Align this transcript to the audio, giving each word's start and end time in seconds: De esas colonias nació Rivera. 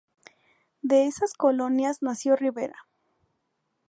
De 0.81 1.05
esas 1.05 1.33
colonias 1.35 2.01
nació 2.01 2.35
Rivera. 2.35 2.87